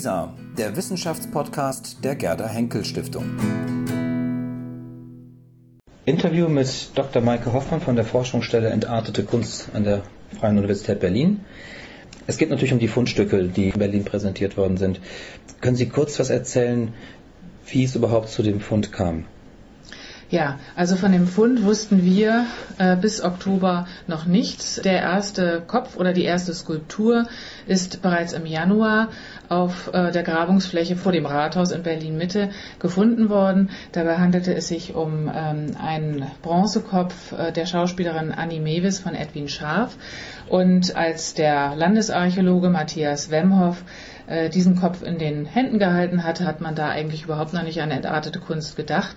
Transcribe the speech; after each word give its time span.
WISA, 0.00 0.32
der 0.56 0.76
Wissenschaftspodcast 0.76 2.02
der 2.02 2.14
Gerda 2.14 2.48
Henkel 2.48 2.86
Stiftung. 2.86 3.26
Interview 6.06 6.48
mit 6.48 6.92
Dr. 6.94 7.20
Maike 7.20 7.52
Hoffmann 7.52 7.82
von 7.82 7.96
der 7.96 8.06
Forschungsstelle 8.06 8.70
Entartete 8.70 9.24
Kunst 9.24 9.68
an 9.74 9.84
der 9.84 10.00
Freien 10.40 10.56
Universität 10.56 11.00
Berlin. 11.00 11.44
Es 12.26 12.38
geht 12.38 12.48
natürlich 12.48 12.72
um 12.72 12.78
die 12.78 12.88
Fundstücke, 12.88 13.44
die 13.44 13.68
in 13.68 13.78
Berlin 13.78 14.06
präsentiert 14.06 14.56
worden 14.56 14.78
sind. 14.78 15.02
Können 15.60 15.76
Sie 15.76 15.90
kurz 15.90 16.18
was 16.18 16.30
erzählen, 16.30 16.94
wie 17.66 17.84
es 17.84 17.94
überhaupt 17.94 18.30
zu 18.30 18.42
dem 18.42 18.60
Fund 18.60 18.92
kam? 18.92 19.26
Ja, 20.30 20.60
also 20.76 20.94
von 20.94 21.10
dem 21.10 21.26
Fund 21.26 21.64
wussten 21.64 22.04
wir 22.04 22.46
äh, 22.78 22.94
bis 22.94 23.20
Oktober 23.20 23.88
noch 24.06 24.26
nichts. 24.26 24.80
Der 24.80 25.00
erste 25.00 25.60
Kopf 25.66 25.96
oder 25.96 26.12
die 26.12 26.22
erste 26.22 26.54
Skulptur 26.54 27.26
ist 27.66 28.00
bereits 28.00 28.32
im 28.32 28.46
Januar 28.46 29.08
auf 29.48 29.92
äh, 29.92 30.12
der 30.12 30.22
Grabungsfläche 30.22 30.94
vor 30.94 31.10
dem 31.10 31.26
Rathaus 31.26 31.72
in 31.72 31.82
Berlin 31.82 32.16
Mitte 32.16 32.50
gefunden 32.78 33.28
worden. 33.28 33.70
Dabei 33.90 34.18
handelte 34.18 34.54
es 34.54 34.68
sich 34.68 34.94
um 34.94 35.28
ähm, 35.34 35.76
einen 35.82 36.24
Bronzekopf 36.42 37.32
äh, 37.32 37.50
der 37.50 37.66
Schauspielerin 37.66 38.30
Annie 38.30 38.60
Mewis 38.60 39.00
von 39.00 39.16
Edwin 39.16 39.48
Scharf. 39.48 39.96
Und 40.48 40.94
als 40.94 41.34
der 41.34 41.74
Landesarchäologe 41.74 42.68
Matthias 42.68 43.32
Wemhoff 43.32 43.82
äh, 44.28 44.48
diesen 44.48 44.76
Kopf 44.76 45.02
in 45.02 45.18
den 45.18 45.44
Händen 45.44 45.80
gehalten 45.80 46.22
hatte, 46.22 46.46
hat 46.46 46.60
man 46.60 46.76
da 46.76 46.88
eigentlich 46.88 47.24
überhaupt 47.24 47.52
noch 47.52 47.64
nicht 47.64 47.82
an 47.82 47.90
entartete 47.90 48.38
Kunst 48.38 48.76
gedacht. 48.76 49.16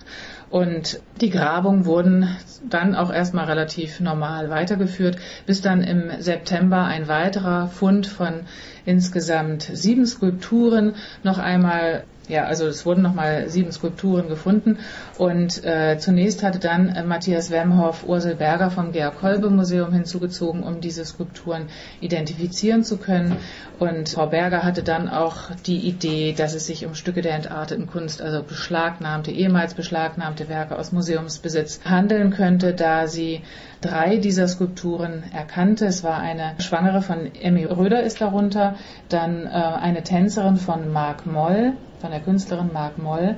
Und 0.54 1.00
die 1.20 1.30
Grabungen 1.30 1.84
wurden 1.84 2.28
dann 2.70 2.94
auch 2.94 3.12
erstmal 3.12 3.46
relativ 3.46 3.98
normal 3.98 4.50
weitergeführt, 4.50 5.16
bis 5.46 5.62
dann 5.62 5.82
im 5.82 6.12
September 6.20 6.84
ein 6.84 7.08
weiterer 7.08 7.66
Fund 7.66 8.06
von 8.06 8.42
insgesamt 8.84 9.62
sieben 9.62 10.06
Skulpturen 10.06 10.94
noch 11.24 11.38
einmal 11.38 12.04
ja, 12.28 12.44
also 12.44 12.66
es 12.66 12.86
wurden 12.86 13.02
nochmal 13.02 13.50
sieben 13.50 13.70
Skulpturen 13.70 14.28
gefunden 14.28 14.78
und 15.18 15.62
äh, 15.62 15.98
zunächst 15.98 16.42
hatte 16.42 16.58
dann 16.58 16.88
äh, 16.88 17.02
Matthias 17.02 17.50
Wemhoff 17.50 18.04
Ursel 18.06 18.34
Berger 18.34 18.70
vom 18.70 18.92
Georg-Kolbe-Museum 18.92 19.92
hinzugezogen, 19.92 20.62
um 20.62 20.80
diese 20.80 21.04
Skulpturen 21.04 21.66
identifizieren 22.00 22.82
zu 22.82 22.96
können. 22.96 23.36
Und 23.78 24.08
Frau 24.08 24.26
Berger 24.28 24.62
hatte 24.62 24.82
dann 24.82 25.08
auch 25.08 25.50
die 25.66 25.80
Idee, 25.80 26.32
dass 26.32 26.54
es 26.54 26.66
sich 26.66 26.86
um 26.86 26.94
Stücke 26.94 27.20
der 27.20 27.34
entarteten 27.34 27.86
Kunst, 27.86 28.22
also 28.22 28.42
beschlagnahmte, 28.42 29.30
ehemals 29.30 29.74
beschlagnahmte 29.74 30.48
Werke 30.48 30.78
aus 30.78 30.92
Museumsbesitz 30.92 31.80
handeln 31.84 32.30
könnte, 32.30 32.72
da 32.72 33.06
sie 33.06 33.42
drei 33.84 34.16
dieser 34.16 34.48
Skulpturen 34.48 35.24
erkannte. 35.32 35.86
Es 35.86 36.02
war 36.02 36.18
eine 36.18 36.54
Schwangere 36.58 37.02
von 37.02 37.34
Emmy 37.34 37.64
Röder 37.64 38.02
ist 38.02 38.20
darunter, 38.20 38.76
dann 39.08 39.46
äh, 39.46 39.50
eine 39.50 40.02
Tänzerin 40.02 40.56
von 40.56 40.90
Marc 40.92 41.26
Moll, 41.26 41.74
von 42.00 42.10
der 42.10 42.20
Künstlerin 42.20 42.70
Marc 42.72 42.98
Moll. 42.98 43.36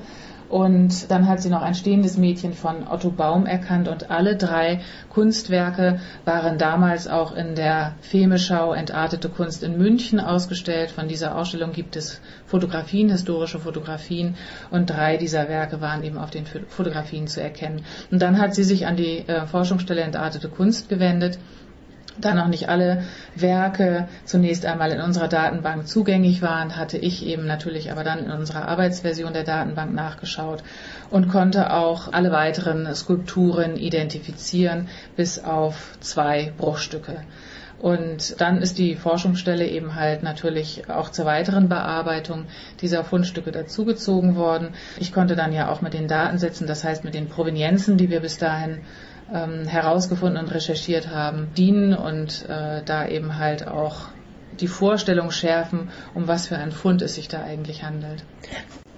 Und 0.48 1.10
dann 1.10 1.26
hat 1.28 1.40
sie 1.40 1.50
noch 1.50 1.62
ein 1.62 1.74
stehendes 1.74 2.16
Mädchen 2.16 2.52
von 2.52 2.86
Otto 2.86 3.10
Baum 3.10 3.46
erkannt 3.46 3.88
und 3.88 4.10
alle 4.10 4.36
drei 4.36 4.80
Kunstwerke 5.10 6.00
waren 6.24 6.56
damals 6.56 7.08
auch 7.08 7.34
in 7.34 7.54
der 7.54 7.94
Femeschau 8.00 8.72
Entartete 8.72 9.28
Kunst 9.28 9.62
in 9.62 9.76
München 9.76 10.20
ausgestellt. 10.20 10.90
Von 10.90 11.08
dieser 11.08 11.36
Ausstellung 11.36 11.72
gibt 11.72 11.96
es 11.96 12.20
Fotografien, 12.46 13.08
historische 13.08 13.58
Fotografien 13.58 14.36
und 14.70 14.90
drei 14.90 15.16
dieser 15.16 15.48
Werke 15.48 15.80
waren 15.80 16.04
eben 16.04 16.18
auf 16.18 16.30
den 16.30 16.46
Fotografien 16.46 17.26
zu 17.26 17.42
erkennen. 17.42 17.82
Und 18.10 18.22
dann 18.22 18.38
hat 18.38 18.54
sie 18.54 18.64
sich 18.64 18.86
an 18.86 18.96
die 18.96 19.26
äh, 19.26 19.46
Forschungsstelle 19.46 20.02
Entartete 20.02 20.48
Kunst 20.48 20.88
gewendet 20.88 21.38
da 22.18 22.34
noch 22.34 22.48
nicht 22.48 22.68
alle 22.68 23.04
Werke 23.34 24.08
zunächst 24.24 24.66
einmal 24.66 24.90
in 24.92 25.00
unserer 25.00 25.28
Datenbank 25.28 25.86
zugänglich 25.86 26.42
waren, 26.42 26.76
hatte 26.76 26.98
ich 26.98 27.24
eben 27.24 27.46
natürlich 27.46 27.92
aber 27.92 28.04
dann 28.04 28.24
in 28.24 28.30
unserer 28.30 28.68
Arbeitsversion 28.68 29.32
der 29.32 29.44
Datenbank 29.44 29.94
nachgeschaut 29.94 30.62
und 31.10 31.28
konnte 31.28 31.72
auch 31.72 32.12
alle 32.12 32.32
weiteren 32.32 32.94
Skulpturen 32.94 33.76
identifizieren, 33.76 34.88
bis 35.16 35.38
auf 35.38 35.96
zwei 36.00 36.52
Bruchstücke. 36.56 37.22
Und 37.78 38.40
dann 38.40 38.62
ist 38.62 38.78
die 38.78 38.94
Forschungsstelle 38.94 39.66
eben 39.66 39.94
halt 39.94 40.22
natürlich 40.22 40.88
auch 40.88 41.10
zur 41.10 41.26
weiteren 41.26 41.68
Bearbeitung 41.68 42.46
dieser 42.80 43.04
Fundstücke 43.04 43.52
dazugezogen 43.52 44.36
worden. 44.36 44.74
Ich 44.98 45.12
konnte 45.12 45.36
dann 45.36 45.52
ja 45.52 45.70
auch 45.70 45.82
mit 45.82 45.92
den 45.92 46.08
Datensätzen, 46.08 46.66
das 46.66 46.84
heißt 46.84 47.04
mit 47.04 47.14
den 47.14 47.28
Provenienzen, 47.28 47.98
die 47.98 48.08
wir 48.08 48.20
bis 48.20 48.38
dahin 48.38 48.78
ähm, 49.32 49.66
herausgefunden 49.66 50.42
und 50.42 50.54
recherchiert 50.54 51.10
haben, 51.10 51.48
dienen 51.56 51.94
und 51.94 52.46
äh, 52.48 52.82
da 52.84 53.06
eben 53.06 53.38
halt 53.38 53.66
auch 53.66 54.08
die 54.60 54.68
Vorstellung 54.68 55.30
schärfen, 55.30 55.90
um 56.14 56.28
was 56.28 56.46
für 56.46 56.56
ein 56.56 56.72
Fund 56.72 57.02
es 57.02 57.16
sich 57.16 57.28
da 57.28 57.42
eigentlich 57.42 57.82
handelt. 57.82 58.24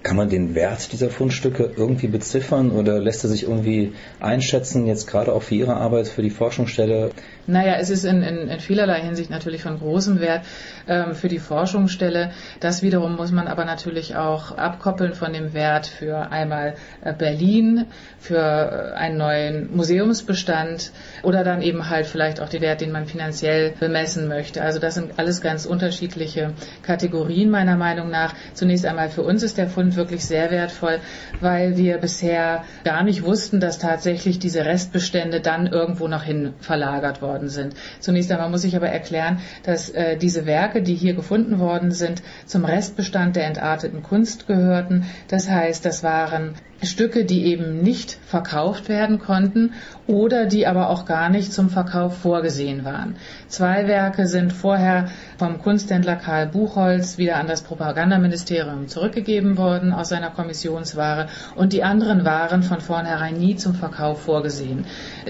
Kann 0.01 0.15
man 0.15 0.29
den 0.29 0.55
Wert 0.55 0.93
dieser 0.93 1.09
Fundstücke 1.09 1.73
irgendwie 1.75 2.07
beziffern 2.07 2.71
oder 2.71 2.99
lässt 2.99 3.25
er 3.25 3.29
sich 3.29 3.43
irgendwie 3.43 3.91
einschätzen, 4.21 4.87
jetzt 4.87 5.07
gerade 5.07 5.33
auch 5.33 5.43
für 5.43 5.55
Ihre 5.55 5.75
Arbeit, 5.75 6.07
für 6.07 6.21
die 6.21 6.29
Forschungsstelle? 6.29 7.11
Naja, 7.49 7.77
es 7.79 7.89
ist 7.89 8.05
in, 8.05 8.21
in, 8.21 8.47
in 8.47 8.59
vielerlei 8.59 9.01
Hinsicht 9.01 9.31
natürlich 9.31 9.63
von 9.63 9.79
großem 9.79 10.19
Wert 10.19 10.45
ähm, 10.87 11.15
für 11.15 11.29
die 11.29 11.39
Forschungsstelle. 11.39 12.31
Das 12.59 12.83
wiederum 12.83 13.15
muss 13.15 13.31
man 13.31 13.47
aber 13.47 13.65
natürlich 13.65 14.15
auch 14.15 14.51
abkoppeln 14.55 15.13
von 15.13 15.33
dem 15.33 15.53
Wert 15.53 15.87
für 15.87 16.31
einmal 16.31 16.75
äh, 17.01 17.11
Berlin, 17.11 17.87
für 18.19 18.37
äh, 18.37 18.95
einen 18.95 19.17
neuen 19.17 19.75
Museumsbestand 19.75 20.91
oder 21.23 21.43
dann 21.43 21.63
eben 21.63 21.89
halt 21.89 22.05
vielleicht 22.05 22.39
auch 22.39 22.49
den 22.49 22.61
Wert, 22.61 22.81
den 22.81 22.91
man 22.91 23.07
finanziell 23.07 23.73
bemessen 23.79 24.27
möchte. 24.27 24.61
Also 24.61 24.77
das 24.77 24.93
sind 24.93 25.17
alles 25.17 25.41
ganz 25.41 25.65
unterschiedliche 25.65 26.53
Kategorien 26.83 27.49
meiner 27.49 27.77
Meinung 27.77 28.11
nach. 28.11 28.35
Zunächst 28.53 28.85
einmal 28.85 29.09
für 29.09 29.23
uns 29.23 29.41
ist 29.41 29.57
der 29.57 29.69
Fund 29.69 29.95
wirklich 29.95 30.23
sehr 30.23 30.51
wertvoll, 30.51 30.99
weil 31.41 31.77
wir 31.77 31.97
bisher 31.97 32.63
gar 32.83 33.03
nicht 33.03 33.23
wussten, 33.23 33.59
dass 33.59 33.79
tatsächlich 33.79 34.37
diese 34.37 34.65
Restbestände 34.65 35.41
dann 35.41 35.65
irgendwo 35.65 36.07
noch 36.07 36.23
hin 36.23 36.53
verlagert 36.59 37.23
worden 37.23 37.38
worden 37.39 37.49
sind. 37.49 37.75
Zunächst 37.99 38.31
einmal 38.31 38.49
muss 38.49 38.65
ich 38.65 38.75
aber 38.75 38.89
erklären, 38.89 39.39
dass 39.63 39.89
äh, 39.89 40.17
diese 40.17 40.45
Werke, 40.45 40.81
die 40.81 40.95
hier 40.95 41.13
gefunden 41.13 41.59
worden 41.59 41.91
sind, 41.91 42.21
zum 42.45 42.65
Restbestand 42.65 43.35
der 43.35 43.45
entarteten 43.45 44.03
Kunst 44.03 44.47
gehörten. 44.47 45.05
Das 45.29 45.49
heißt, 45.49 45.85
das 45.85 46.03
waren 46.03 46.55
Stücke, 46.81 47.25
die 47.25 47.45
eben 47.45 47.81
nicht 47.81 48.17
verkauft 48.25 48.89
werden 48.89 49.19
konnten 49.19 49.73
oder 50.07 50.45
die 50.45 50.67
aber 50.67 50.89
auch 50.89 51.05
gar 51.05 51.29
nicht 51.29 51.51
zum 51.53 51.69
Verkauf 51.69 52.17
vorgesehen 52.17 52.85
waren. 52.85 53.15
Zwei 53.47 53.87
Werke 53.87 54.27
sind 54.27 54.53
vorher 54.53 55.09
vom 55.39 55.61
Kunsthändler 55.61 56.17
Karl 56.17 56.47
Buchholz 56.47 57.17
wieder 57.17 57.37
an 57.37 57.47
das 57.47 57.61
Propagandaministerium 57.61 58.89
zurückgegeben 58.89 59.57
worden 59.57 59.93
aus 59.93 60.09
seiner 60.09 60.31
Kommissionsware 60.31 61.27
und 61.55 61.71
die 61.71 61.81
anderen 61.81 62.25
waren 62.25 62.61
von 62.61 62.81
vornherein 62.81 63.37
nie 63.37 63.55
zum 63.55 63.73
Verkauf 63.73 64.21
vorgesehen. 64.21 64.85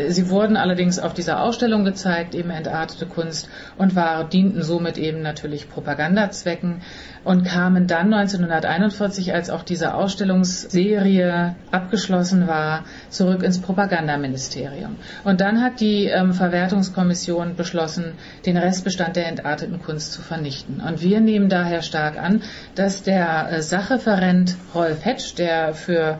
Sie 0.07 0.29
wurden 0.31 0.57
allerdings 0.57 0.97
auf 0.97 1.13
dieser 1.13 1.43
Ausstellung 1.43 1.85
gezeigt, 1.85 2.33
eben 2.33 2.49
entartete 2.49 3.05
Kunst 3.05 3.49
und 3.77 3.95
waren, 3.95 4.27
dienten 4.31 4.63
somit 4.63 4.97
eben 4.97 5.21
natürlich 5.21 5.69
Propagandazwecken 5.69 6.81
und 7.23 7.45
kamen 7.45 7.85
dann 7.85 8.11
1941, 8.11 9.33
als 9.33 9.51
auch 9.51 9.61
diese 9.61 9.93
Ausstellungsserie 9.93 11.55
abgeschlossen 11.69 12.47
war, 12.47 12.85
zurück 13.09 13.43
ins 13.43 13.61
Propagandaministerium. 13.61 14.95
Und 15.23 15.39
dann 15.39 15.61
hat 15.61 15.81
die 15.81 16.05
ähm, 16.05 16.33
Verwertungskommission 16.33 17.55
beschlossen, 17.55 18.13
den 18.47 18.57
Restbestand 18.57 19.15
der 19.15 19.27
entarteten 19.27 19.79
Kunst 19.79 19.98
zu 19.99 20.21
vernichten. 20.21 20.81
Und 20.81 21.01
wir 21.01 21.19
nehmen 21.19 21.49
daher 21.49 21.81
stark 21.81 22.17
an, 22.17 22.41
dass 22.75 23.03
der 23.03 23.51
äh, 23.51 23.61
Sachreferent 23.61 24.55
Rolf 24.73 25.03
Hetsch, 25.05 25.37
der 25.37 25.73
für 25.73 26.19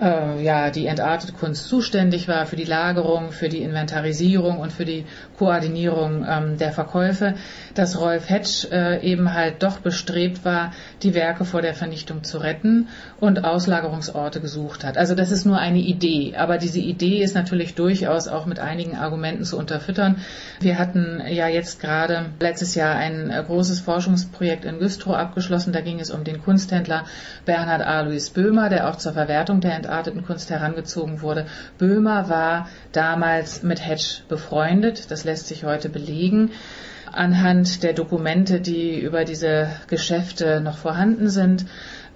äh, 0.00 0.42
ja, 0.42 0.70
die 0.70 0.86
entartete 0.86 1.32
Kunst 1.32 1.68
zuständig 1.68 2.28
war 2.28 2.46
für 2.46 2.56
die 2.56 2.64
Lagerung, 2.64 3.32
für 3.32 3.48
die 3.48 3.62
Inventarisierung 3.62 4.58
und 4.58 4.72
für 4.72 4.84
die 4.84 5.06
Koordinierung 5.38 6.26
ähm, 6.28 6.58
der 6.58 6.72
Verkäufe, 6.72 7.34
dass 7.74 7.98
Rolf 7.98 8.28
Hetsch 8.28 8.70
äh, 8.70 9.00
eben 9.00 9.32
halt 9.32 9.62
doch 9.62 9.78
bestrebt 9.78 10.44
war, 10.44 10.72
die 11.02 11.14
Werke 11.14 11.44
vor 11.44 11.62
der 11.62 11.74
Vernichtung 11.74 12.24
zu 12.24 12.38
retten 12.38 12.88
und 13.20 13.44
Auslagerungsorte 13.44 14.40
gesucht 14.40 14.84
hat. 14.84 14.98
Also 14.98 15.14
das 15.14 15.30
ist 15.30 15.46
nur 15.46 15.58
eine 15.58 15.78
Idee, 15.78 16.34
aber 16.36 16.58
diese 16.58 16.80
Idee 16.80 17.22
ist 17.22 17.34
natürlich 17.34 17.74
durchaus 17.74 18.28
auch 18.28 18.46
mit 18.46 18.58
einigen 18.58 18.96
Argumenten 18.96 19.44
zu 19.44 19.58
unterfüttern. 19.58 20.16
Wir 20.60 20.78
hatten 20.78 21.22
ja 21.28 21.48
jetzt 21.48 21.80
gerade 21.80 22.26
letztes 22.40 22.74
Jahr 22.74 22.96
ein 22.96 23.30
äh, 23.30 23.42
großes 23.46 23.80
Forschungsprojekt 23.80 24.64
in 24.64 24.78
Güstrow 24.78 25.16
abgeschlossen. 25.16 25.72
Da 25.72 25.80
ging 25.80 26.00
es 26.00 26.10
um 26.10 26.24
den 26.24 26.42
Kunsthändler 26.42 27.04
Bernhard 27.44 27.82
Alois 27.82 28.30
Böhmer, 28.32 28.68
der 28.68 28.88
auch 28.88 28.96
zur 28.96 29.12
Verwertung 29.12 29.60
der 29.60 29.85
entarteten 29.86 30.24
Kunst 30.24 30.50
herangezogen 30.50 31.22
wurde. 31.22 31.46
Böhmer 31.78 32.28
war 32.28 32.68
damals 32.92 33.62
mit 33.62 33.86
Hedge 33.86 34.22
befreundet, 34.28 35.10
das 35.10 35.24
lässt 35.24 35.48
sich 35.48 35.64
heute 35.64 35.88
belegen 35.88 36.50
anhand 37.12 37.82
der 37.82 37.94
Dokumente, 37.94 38.60
die 38.60 38.98
über 38.98 39.24
diese 39.24 39.68
Geschäfte 39.86 40.60
noch 40.60 40.76
vorhanden 40.76 41.30
sind. 41.30 41.64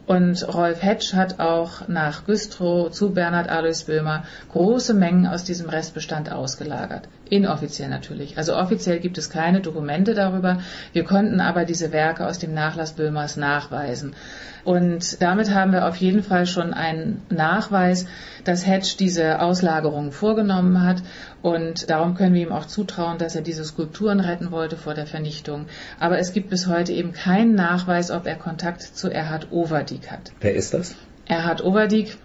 Und 0.06 0.46
Rolf 0.52 0.82
Hetsch 0.82 1.14
hat 1.14 1.38
auch 1.38 1.86
nach 1.88 2.26
Güstrow 2.26 2.90
zu 2.90 3.10
Bernhard 3.10 3.48
Alois 3.48 3.84
Böhmer 3.86 4.24
große 4.50 4.92
Mengen 4.92 5.26
aus 5.26 5.44
diesem 5.44 5.68
Restbestand 5.68 6.32
ausgelagert. 6.32 7.08
Inoffiziell 7.30 7.88
natürlich. 7.88 8.36
Also 8.38 8.56
offiziell 8.56 8.98
gibt 8.98 9.16
es 9.16 9.30
keine 9.30 9.60
Dokumente 9.60 10.14
darüber. 10.14 10.58
Wir 10.92 11.04
konnten 11.04 11.40
aber 11.40 11.64
diese 11.64 11.92
Werke 11.92 12.26
aus 12.26 12.40
dem 12.40 12.52
Nachlass 12.52 12.94
Böhmers 12.94 13.36
nachweisen. 13.36 14.16
Und 14.64 15.22
damit 15.22 15.54
haben 15.54 15.72
wir 15.72 15.86
auf 15.86 15.94
jeden 15.96 16.24
Fall 16.24 16.46
schon 16.46 16.74
einen 16.74 17.22
Nachweis, 17.30 18.06
dass 18.42 18.66
Hedge 18.66 18.96
diese 18.98 19.40
Auslagerungen 19.40 20.10
vorgenommen 20.10 20.82
hat. 20.84 21.02
Und 21.40 21.88
darum 21.88 22.16
können 22.16 22.34
wir 22.34 22.42
ihm 22.42 22.52
auch 22.52 22.66
zutrauen, 22.66 23.18
dass 23.18 23.36
er 23.36 23.42
diese 23.42 23.64
Skulpturen 23.64 24.18
retten 24.18 24.50
wollte 24.50 24.76
vor 24.76 24.94
der 24.94 25.06
Vernichtung. 25.06 25.66
Aber 26.00 26.18
es 26.18 26.32
gibt 26.32 26.50
bis 26.50 26.66
heute 26.66 26.92
eben 26.92 27.12
keinen 27.12 27.54
Nachweis, 27.54 28.10
ob 28.10 28.26
er 28.26 28.34
Kontakt 28.34 28.82
zu 28.82 29.08
Erhard 29.08 29.52
Overdiek 29.52 30.10
hat. 30.10 30.32
Wer 30.40 30.54
ist 30.54 30.74
das? 30.74 30.96
Erhard 31.26 31.62
Overdiek 31.62 32.18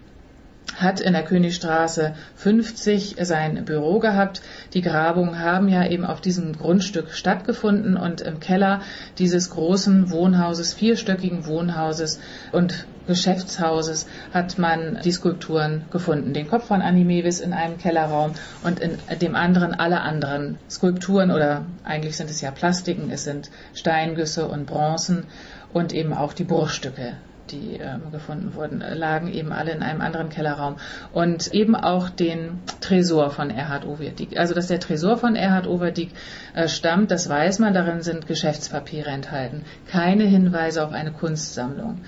hat 0.76 1.00
in 1.00 1.12
der 1.14 1.24
Königstraße 1.24 2.14
50 2.36 3.16
sein 3.20 3.64
Büro 3.64 3.98
gehabt. 3.98 4.42
Die 4.74 4.82
Grabungen 4.82 5.40
haben 5.40 5.68
ja 5.68 5.86
eben 5.86 6.04
auf 6.04 6.20
diesem 6.20 6.56
Grundstück 6.56 7.12
stattgefunden 7.12 7.96
und 7.96 8.20
im 8.20 8.40
Keller 8.40 8.82
dieses 9.18 9.50
großen 9.50 10.10
Wohnhauses, 10.10 10.74
vierstöckigen 10.74 11.46
Wohnhauses 11.46 12.20
und 12.52 12.86
Geschäftshauses 13.06 14.06
hat 14.34 14.58
man 14.58 15.00
die 15.04 15.12
Skulpturen 15.12 15.84
gefunden. 15.90 16.32
Den 16.32 16.48
Kopf 16.48 16.66
von 16.66 16.82
Annie 16.82 17.04
Mewis 17.04 17.38
in 17.40 17.52
einem 17.52 17.78
Kellerraum 17.78 18.32
und 18.64 18.80
in 18.80 18.98
dem 19.20 19.36
anderen 19.36 19.74
alle 19.74 20.00
anderen 20.00 20.58
Skulpturen 20.68 21.30
oder 21.30 21.64
eigentlich 21.84 22.16
sind 22.16 22.30
es 22.30 22.40
ja 22.40 22.50
Plastiken, 22.50 23.10
es 23.10 23.24
sind 23.24 23.50
Steingüsse 23.74 24.48
und 24.48 24.66
Bronzen 24.66 25.26
und 25.72 25.92
eben 25.92 26.12
auch 26.12 26.32
die 26.32 26.44
Bruchstücke 26.44 27.14
die 27.50 27.78
ähm, 27.80 28.10
gefunden 28.12 28.54
wurden, 28.54 28.82
lagen 28.94 29.32
eben 29.32 29.52
alle 29.52 29.72
in 29.72 29.82
einem 29.82 30.00
anderen 30.00 30.28
Kellerraum. 30.28 30.76
Und 31.12 31.52
eben 31.54 31.74
auch 31.74 32.08
den 32.08 32.60
Tresor 32.80 33.30
von 33.30 33.50
Erhard 33.50 33.86
Overdiek. 33.86 34.38
Also, 34.38 34.54
dass 34.54 34.66
der 34.66 34.80
Tresor 34.80 35.16
von 35.16 35.36
Erhard 35.36 35.66
Overdiek 35.66 36.10
äh, 36.54 36.68
stammt, 36.68 37.10
das 37.10 37.28
weiß 37.28 37.58
man, 37.58 37.74
darin 37.74 38.02
sind 38.02 38.26
Geschäftspapiere 38.26 39.10
enthalten. 39.10 39.64
Keine 39.88 40.24
Hinweise 40.24 40.84
auf 40.84 40.92
eine 40.92 41.12
Kunstsammlung. 41.12 42.00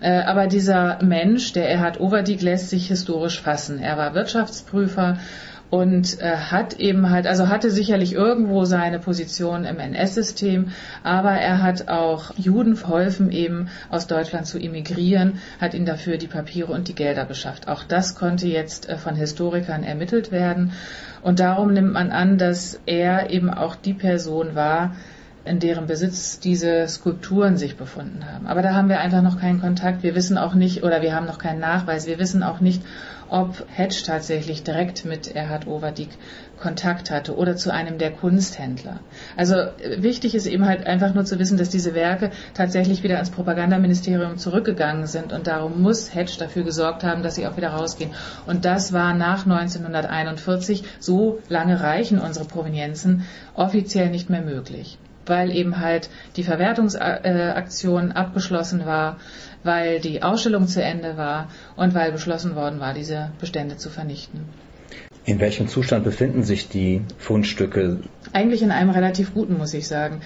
Äh, 0.00 0.20
aber 0.20 0.46
dieser 0.46 1.02
Mensch, 1.02 1.52
der 1.52 1.70
Erhard 1.70 2.00
Overdiek, 2.00 2.42
lässt 2.42 2.70
sich 2.70 2.88
historisch 2.88 3.40
fassen. 3.40 3.78
Er 3.78 3.96
war 3.96 4.14
Wirtschaftsprüfer 4.14 5.18
und 5.70 6.20
äh, 6.20 6.36
hat 6.36 6.74
eben 6.74 7.10
halt, 7.10 7.26
also 7.26 7.48
hatte 7.48 7.70
sicherlich 7.70 8.12
irgendwo 8.12 8.64
seine 8.64 8.98
Position 8.98 9.64
im 9.64 9.78
NS-System, 9.78 10.68
aber 11.02 11.32
er 11.32 11.62
hat 11.62 11.88
auch 11.88 12.32
Juden 12.36 12.74
geholfen, 12.76 13.32
eben 13.32 13.68
aus 13.90 14.06
Deutschland 14.06 14.46
zu 14.46 14.58
emigrieren, 14.58 15.40
hat 15.60 15.74
ihnen 15.74 15.86
dafür 15.86 16.18
die 16.18 16.28
Papiere 16.28 16.72
und 16.72 16.88
die 16.88 16.94
Gelder 16.94 17.24
beschafft. 17.24 17.68
Auch 17.68 17.82
das 17.82 18.14
konnte 18.14 18.46
jetzt 18.46 18.88
äh, 18.88 18.96
von 18.96 19.16
Historikern 19.16 19.82
ermittelt 19.82 20.30
werden 20.30 20.72
und 21.22 21.40
darum 21.40 21.72
nimmt 21.72 21.92
man 21.92 22.12
an, 22.12 22.38
dass 22.38 22.80
er 22.86 23.30
eben 23.30 23.50
auch 23.50 23.74
die 23.74 23.94
Person 23.94 24.54
war, 24.54 24.94
in 25.46 25.60
deren 25.60 25.86
Besitz 25.86 26.40
diese 26.40 26.86
Skulpturen 26.88 27.56
sich 27.56 27.76
befunden 27.76 28.24
haben. 28.30 28.46
Aber 28.46 28.62
da 28.62 28.74
haben 28.74 28.88
wir 28.88 29.00
einfach 29.00 29.22
noch 29.22 29.40
keinen 29.40 29.60
Kontakt. 29.60 30.02
Wir 30.02 30.14
wissen 30.14 30.38
auch 30.38 30.54
nicht, 30.54 30.82
oder 30.82 31.02
wir 31.02 31.14
haben 31.14 31.26
noch 31.26 31.38
keinen 31.38 31.60
Nachweis. 31.60 32.06
Wir 32.06 32.18
wissen 32.18 32.42
auch 32.42 32.60
nicht, 32.60 32.82
ob 33.28 33.64
Hedge 33.68 34.02
tatsächlich 34.04 34.62
direkt 34.62 35.04
mit 35.04 35.34
Erhard 35.34 35.66
Overdiek 35.66 36.10
Kontakt 36.58 37.10
hatte 37.10 37.36
oder 37.36 37.56
zu 37.56 37.72
einem 37.72 37.98
der 37.98 38.12
Kunsthändler. 38.12 39.00
Also 39.36 39.54
wichtig 39.98 40.34
ist 40.34 40.46
eben 40.46 40.66
halt 40.66 40.86
einfach 40.86 41.14
nur 41.14 41.24
zu 41.24 41.38
wissen, 41.38 41.58
dass 41.58 41.68
diese 41.68 41.94
Werke 41.94 42.30
tatsächlich 42.54 43.02
wieder 43.02 43.16
ans 43.16 43.30
Propagandaministerium 43.30 44.38
zurückgegangen 44.38 45.06
sind 45.06 45.32
und 45.32 45.46
darum 45.46 45.82
muss 45.82 46.14
Hedge 46.14 46.36
dafür 46.38 46.62
gesorgt 46.62 47.04
haben, 47.04 47.22
dass 47.22 47.34
sie 47.34 47.46
auch 47.46 47.56
wieder 47.56 47.70
rausgehen. 47.70 48.12
Und 48.46 48.64
das 48.64 48.92
war 48.92 49.14
nach 49.14 49.44
1941, 49.44 50.84
so 50.98 51.40
lange 51.48 51.80
reichen 51.80 52.18
unsere 52.18 52.46
Provenienzen, 52.46 53.24
offiziell 53.54 54.10
nicht 54.10 54.30
mehr 54.30 54.42
möglich 54.42 54.98
weil 55.26 55.50
eben 55.50 55.80
halt 55.80 56.08
die 56.36 56.42
Verwertungsaktion 56.42 58.12
abgeschlossen 58.12 58.86
war, 58.86 59.18
weil 59.62 60.00
die 60.00 60.22
Ausstellung 60.22 60.66
zu 60.68 60.82
Ende 60.82 61.16
war 61.16 61.48
und 61.76 61.94
weil 61.94 62.12
beschlossen 62.12 62.54
worden 62.54 62.80
war, 62.80 62.94
diese 62.94 63.30
Bestände 63.40 63.76
zu 63.76 63.90
vernichten. 63.90 64.48
In 65.24 65.40
welchem 65.40 65.66
Zustand 65.66 66.04
befinden 66.04 66.44
sich 66.44 66.68
die 66.68 67.02
Fundstücke? 67.18 67.98
Eigentlich 68.32 68.62
in 68.62 68.70
einem 68.70 68.90
relativ 68.90 69.34
guten, 69.34 69.58
muss 69.58 69.74
ich 69.74 69.88
sagen. 69.88 70.20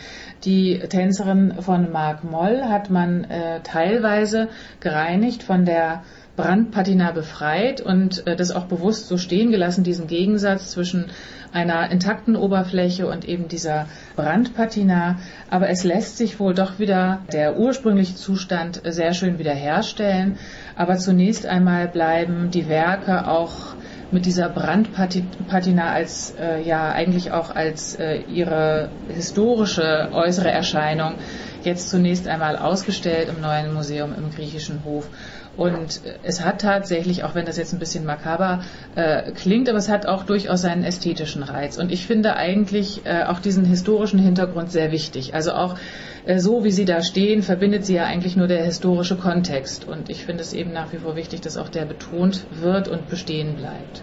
Die 0.45 0.79
Tänzerin 0.79 1.55
von 1.61 1.91
Marc 1.91 2.23
Moll 2.23 2.65
hat 2.65 2.91
man 2.91 3.25
äh, 3.25 3.61
teilweise 3.63 4.49
gereinigt 4.81 5.43
von 5.43 5.65
der 5.65 6.03
Brandpatina 6.41 7.13
befreit 7.13 7.81
und 7.81 8.27
äh, 8.27 8.37
das 8.37 8.51
auch 8.51 8.65
bewusst 8.65 9.09
so 9.09 9.19
stehen 9.19 9.51
gelassen, 9.51 9.85
diesen 9.85 10.07
Gegensatz 10.07 10.71
zwischen 10.71 11.07
einer 11.53 11.91
intakten 11.91 12.37
Oberfläche 12.37 13.07
und 13.07 13.25
eben 13.25 13.49
dieser 13.49 13.87
Brandpatina. 14.17 15.19
Aber 15.51 15.69
es 15.69 15.85
lässt 15.85 16.17
sich 16.17 16.39
wohl 16.39 16.55
doch 16.55 16.79
wieder 16.79 17.21
der 17.33 17.59
ursprüngliche 17.59 18.15
Zustand 18.15 18.83
sehr 18.85 19.15
schön 19.15 19.39
wiederherstellen. 19.39 20.39
Aber 20.77 20.97
zunächst 20.97 21.47
einmal 21.47 21.89
bleiben 21.89 22.51
die 22.51 22.69
Werke 22.69 23.27
auch 23.29 23.75
mit 24.13 24.27
dieser 24.27 24.49
Brandpatina 24.49 25.93
als 25.93 26.35
äh, 26.41 26.63
ja 26.63 26.91
eigentlich 26.91 27.31
auch 27.31 27.55
als 27.55 27.95
äh, 27.95 28.23
ihre 28.23 28.89
historische 29.09 30.09
äußere 30.13 30.51
Erscheinung 30.51 31.15
jetzt 31.63 31.91
zunächst 31.91 32.27
einmal 32.27 32.57
ausgestellt 32.57 33.29
im 33.29 33.41
neuen 33.41 33.73
Museum 33.73 34.15
im 34.17 34.35
griechischen 34.35 34.83
Hof. 34.85 35.09
Und 35.57 36.01
es 36.23 36.45
hat 36.45 36.61
tatsächlich, 36.61 37.25
auch 37.25 37.35
wenn 37.35 37.45
das 37.45 37.57
jetzt 37.57 37.73
ein 37.73 37.79
bisschen 37.79 38.07
makaber 38.07 38.63
äh, 38.95 39.33
klingt, 39.33 39.69
aber 39.69 39.79
es 39.79 39.89
hat 39.89 40.07
auch 40.07 40.25
durchaus 40.25 40.63
seinen 40.63 40.85
ästhetischen 40.85 41.43
Reiz. 41.43 41.77
Und 41.77 41.93
ich 41.93 42.07
finde 42.07 42.37
eigentlich 42.37 43.05
äh, 43.05 43.25
auch 43.25 43.41
diesen 43.41 43.65
historischen 43.65 44.19
Hintergrund 44.19 44.71
sehr 44.71 44.93
wichtig. 44.93 45.35
Also 45.35 45.53
auch 45.53 45.77
äh, 46.25 46.39
so, 46.39 46.65
wie 46.65 46.71
sie 46.71 46.85
da 46.85 47.03
stehen, 47.03 47.43
verbindet 47.43 47.85
sie 47.85 47.95
ja 47.95 48.05
eigentlich 48.05 48.37
nur 48.37 48.47
der 48.47 48.65
historische 48.65 49.17
Kontext. 49.17 49.87
Und 49.87 50.09
ich 50.09 50.25
finde 50.25 50.43
es 50.43 50.53
eben 50.53 50.73
nach 50.73 50.93
wie 50.93 50.99
vor 50.99 51.17
wichtig, 51.17 51.41
dass 51.41 51.57
auch 51.57 51.69
der 51.69 51.85
betont 51.85 52.45
wird 52.53 52.89
und 52.89 53.09
bestehen 53.11 53.57
bleibt. 53.57 54.03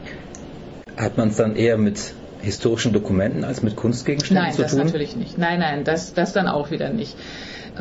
Hat 0.97 1.17
man 1.17 1.29
es 1.29 1.37
dann 1.37 1.55
eher 1.55 1.77
mit 1.77 2.13
historischen 2.41 2.93
Dokumenten 2.93 3.43
als 3.43 3.63
mit 3.63 3.75
Kunstgegenständen 3.75 4.45
nein, 4.45 4.53
zu 4.53 4.61
tun? 4.61 4.69
Nein, 4.69 4.77
das 4.77 4.93
natürlich 4.93 5.15
nicht. 5.15 5.37
Nein, 5.37 5.59
nein, 5.59 5.83
das, 5.83 6.13
das 6.13 6.33
dann 6.33 6.47
auch 6.47 6.71
wieder 6.71 6.89
nicht. 6.89 7.15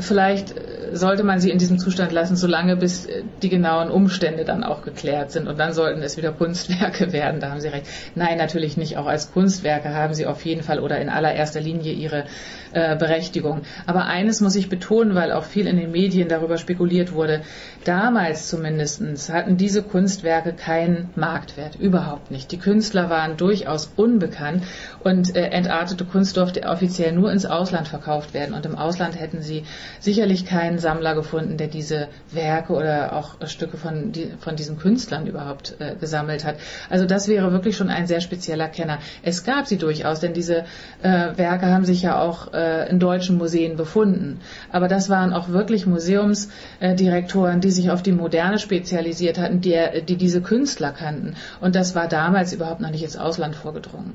Vielleicht 0.01 0.55
sollte 0.93 1.25
man 1.25 1.41
sie 1.41 1.51
in 1.51 1.59
diesem 1.59 1.79
Zustand 1.79 2.13
lassen, 2.13 2.37
solange 2.37 2.77
bis 2.77 3.09
die 3.43 3.49
genauen 3.49 3.91
Umstände 3.91 4.45
dann 4.45 4.65
auch 4.65 4.83
geklärt 4.83 5.31
sind. 5.31 5.49
Und 5.49 5.59
dann 5.59 5.73
sollten 5.73 6.03
es 6.03 6.17
wieder 6.17 6.33
Kunstwerke 6.37 7.13
werden, 7.13 7.41
da 7.41 7.51
haben 7.51 7.61
Sie 7.61 7.69
recht. 7.69 7.87
Nein, 8.15 8.39
natürlich 8.39 8.77
nicht. 8.77 8.97
Auch 8.97 9.07
als 9.07 9.33
Kunstwerke 9.33 9.95
haben 9.95 10.15
sie 10.15 10.27
auf 10.27 10.45
jeden 10.45 10.63
Fall 10.63 10.81
oder 10.81 10.99
in 10.99 11.09
allererster 11.09 11.61
Linie 11.61 11.93
ihre 11.93 12.25
äh, 12.73 12.97
Berechtigung. 12.97 13.63
Aber 13.87 14.07
eines 14.07 14.41
muss 14.41 14.55
ich 14.55 14.69
betonen, 14.69 15.15
weil 15.15 15.33
auch 15.33 15.45
viel 15.45 15.67
in 15.67 15.77
den 15.77 15.91
Medien 15.91 16.29
darüber 16.29 16.59
spekuliert 16.59 17.13
wurde. 17.13 17.43
Damals 17.85 18.49
zumindest 18.49 19.33
hatten 19.33 19.57
diese 19.57 19.83
Kunstwerke 19.83 20.53
keinen 20.53 21.11
Marktwert. 21.15 21.77
Überhaupt 21.77 22.31
nicht. 22.31 22.53
Die 22.53 22.59
Künstler 22.59 23.11
waren 23.11 23.37
durchaus 23.37 23.93
unbekannt 23.97 24.65
und 25.03 25.35
äh, 25.37 25.49
entartete 25.49 26.05
Kunst 26.05 26.37
durfte 26.37 26.63
offiziell 26.65 27.13
nur 27.13 27.33
ins 27.33 27.47
Ausland 27.47 27.89
verkauft 27.89 28.35
werden. 28.35 28.55
Und 28.55 28.67
im 28.67 28.77
Ausland 28.77 29.19
hätten 29.19 29.43
sie 29.43 29.65
sicherlich 30.01 30.47
keinen 30.47 30.79
Sammler 30.79 31.15
gefunden, 31.15 31.57
der 31.57 31.69
diese 31.69 32.09
Werke 32.31 32.73
oder 32.73 33.15
auch 33.15 33.37
Stücke 33.47 33.77
von, 33.77 34.13
die, 34.13 34.31
von 34.39 34.57
diesen 34.57 34.79
Künstlern 34.79 35.27
überhaupt 35.27 35.77
äh, 35.79 35.95
gesammelt 35.97 36.45
hat. 36.45 36.57
Also 36.91 37.07
das 37.07 37.29
wäre 37.29 37.53
wirklich 37.53 37.77
schon 37.77 37.89
ein 37.89 38.07
sehr 38.07 38.21
spezieller 38.21 38.69
Kenner. 38.69 38.99
Es 39.23 39.45
gab 39.45 39.67
sie 39.67 39.79
durchaus, 39.79 40.21
denn 40.21 40.35
diese 40.35 40.65
äh, 41.03 41.37
Werke 41.37 41.67
haben 41.67 41.85
sich 41.85 42.03
ja 42.03 42.21
auch 42.21 42.53
äh, 42.53 42.89
in 42.89 42.99
deutschen 42.99 43.37
Museen 43.37 43.77
befunden. 43.77 44.41
Aber 44.73 44.89
das 44.89 45.09
waren 45.09 45.33
auch 45.33 45.49
wirklich 45.49 45.87
Museumsdirektoren, 45.87 47.61
die 47.61 47.71
sich 47.71 47.91
auf 47.91 48.03
die 48.03 48.13
Moderne 48.13 48.59
spezialisiert 48.59 49.39
hatten, 49.39 49.61
die, 49.61 49.77
die 50.09 50.17
diese 50.17 50.41
Künstler 50.41 50.93
kannten. 50.93 51.35
Und 51.61 51.77
das 51.77 51.95
war 51.95 52.09
damals 52.09 52.53
überhaupt 52.53 52.81
noch 52.81 52.91
nicht 52.91 53.03
ins 53.03 53.17
Ausland 53.17 53.57
vorgedrungen. 53.57 54.15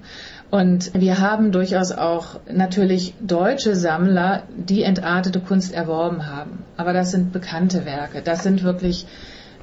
Und 0.51 0.91
wir 0.93 1.19
haben 1.19 1.53
durchaus 1.53 1.93
auch 1.93 2.41
natürlich 2.51 3.13
deutsche 3.21 3.73
Sammler, 3.73 4.43
die 4.53 4.83
entartete 4.83 5.39
Kunst 5.39 5.73
erworben 5.73 6.27
haben. 6.27 6.65
Aber 6.75 6.91
das 6.91 7.11
sind 7.11 7.31
bekannte 7.31 7.85
Werke. 7.85 8.21
Das 8.21 8.43
sind 8.43 8.61
wirklich 8.61 9.07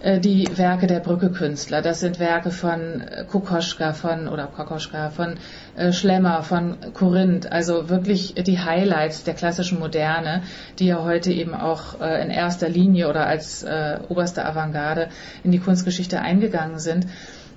äh, 0.01 0.19
die 0.19 0.49
Werke 0.57 0.87
der 0.87 1.01
Brücke-Künstler. 1.01 1.83
Das 1.83 2.01
sind 2.01 2.19
Werke 2.19 2.51
von 2.51 3.03
äh, 3.03 3.25
Kokoschka, 3.31 3.93
von 3.93 4.29
oder 4.29 4.47
Kokoschka, 4.47 5.11
von 5.11 5.35
äh, 5.77 5.93
Schlemmer, 5.93 6.43
von 6.43 6.79
Korinth. 6.95 7.53
Also 7.53 7.91
wirklich 7.91 8.35
die 8.35 8.59
Highlights 8.59 9.25
der 9.25 9.35
klassischen 9.35 9.81
Moderne, 9.81 10.43
die 10.79 10.87
ja 10.87 11.05
heute 11.05 11.31
eben 11.33 11.55
auch 11.55 12.01
in 12.01 12.31
erster 12.31 12.69
Linie 12.69 13.09
oder 13.09 13.27
als 13.27 13.65
oberste 14.09 14.45
Avantgarde 14.45 15.09
in 15.45 15.51
die 15.51 15.59
Kunstgeschichte 15.59 16.21
eingegangen 16.21 16.79
sind. 16.79 17.07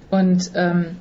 Und 0.10 0.52
ähm, 0.56 0.98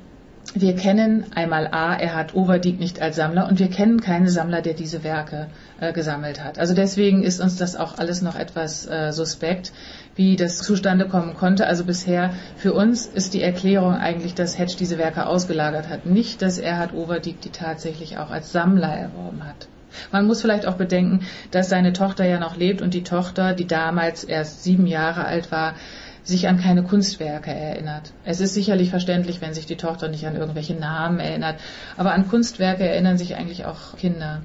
wir 0.53 0.75
kennen 0.75 1.25
einmal 1.33 1.67
A, 1.67 1.95
Erhard 1.95 2.35
Overdiek 2.35 2.79
nicht 2.79 3.01
als 3.01 3.15
Sammler 3.15 3.47
und 3.47 3.59
wir 3.59 3.69
kennen 3.69 4.01
keinen 4.01 4.27
Sammler, 4.27 4.61
der 4.61 4.73
diese 4.73 5.03
Werke 5.03 5.47
äh, 5.79 5.93
gesammelt 5.93 6.43
hat. 6.43 6.59
Also 6.59 6.73
deswegen 6.73 7.23
ist 7.23 7.39
uns 7.39 7.55
das 7.55 7.75
auch 7.75 7.97
alles 7.97 8.21
noch 8.21 8.35
etwas 8.35 8.85
äh, 8.87 9.11
suspekt, 9.13 9.71
wie 10.15 10.35
das 10.35 10.57
zustande 10.57 11.07
kommen 11.07 11.35
konnte. 11.35 11.67
Also 11.67 11.85
bisher 11.85 12.31
für 12.57 12.73
uns 12.73 13.05
ist 13.05 13.33
die 13.33 13.41
Erklärung 13.41 13.95
eigentlich, 13.95 14.33
dass 14.33 14.57
Hedge 14.57 14.75
diese 14.77 14.97
Werke 14.97 15.25
ausgelagert 15.25 15.87
hat, 15.87 16.05
nicht, 16.05 16.41
dass 16.41 16.57
Erhard 16.57 16.93
Overdiek 16.93 17.39
die 17.41 17.51
tatsächlich 17.51 18.17
auch 18.17 18.31
als 18.31 18.51
Sammler 18.51 18.93
erworben 18.93 19.45
hat. 19.45 19.67
Man 20.11 20.25
muss 20.25 20.41
vielleicht 20.41 20.65
auch 20.65 20.75
bedenken, 20.75 21.25
dass 21.51 21.69
seine 21.69 21.93
Tochter 21.93 22.25
ja 22.25 22.39
noch 22.39 22.55
lebt 22.55 22.81
und 22.81 22.93
die 22.93 23.03
Tochter, 23.03 23.53
die 23.53 23.67
damals 23.67 24.23
erst 24.23 24.63
sieben 24.63 24.87
Jahre 24.87 25.25
alt 25.25 25.51
war, 25.51 25.75
sich 26.23 26.47
an 26.47 26.59
keine 26.59 26.83
Kunstwerke 26.83 27.51
erinnert. 27.51 28.13
Es 28.25 28.39
ist 28.41 28.53
sicherlich 28.53 28.89
verständlich, 28.89 29.41
wenn 29.41 29.53
sich 29.53 29.65
die 29.65 29.75
Tochter 29.75 30.07
nicht 30.07 30.25
an 30.27 30.35
irgendwelche 30.35 30.75
Namen 30.75 31.19
erinnert, 31.19 31.59
aber 31.97 32.13
an 32.13 32.27
Kunstwerke 32.27 32.87
erinnern 32.87 33.17
sich 33.17 33.35
eigentlich 33.35 33.65
auch 33.65 33.97
Kinder. 33.97 34.41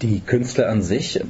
Die 0.00 0.20
Künstler 0.20 0.68
an 0.68 0.82
sich, 0.82 1.20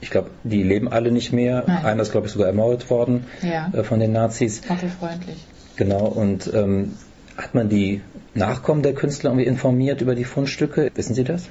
ich 0.00 0.10
glaube, 0.10 0.30
die 0.44 0.62
leben 0.62 0.88
alle 0.88 1.10
nicht 1.10 1.32
mehr. 1.32 1.64
Nein. 1.66 1.84
Einer 1.84 2.02
ist, 2.02 2.12
glaube 2.12 2.26
ich, 2.26 2.32
sogar 2.32 2.48
ermordet 2.48 2.90
worden 2.90 3.26
ja. 3.42 3.70
äh, 3.72 3.82
von 3.82 4.00
den 4.00 4.12
Nazis. 4.12 4.60
freundlich. 4.60 5.44
Genau, 5.76 6.06
und 6.06 6.52
ähm, 6.52 6.92
hat 7.36 7.54
man 7.54 7.68
die 7.68 8.02
Nachkommen 8.34 8.82
der 8.82 8.94
Künstler 8.94 9.30
irgendwie 9.30 9.46
informiert 9.46 10.00
über 10.00 10.14
die 10.14 10.24
Fundstücke? 10.24 10.90
Wissen 10.94 11.14
Sie 11.14 11.24
das? 11.24 11.48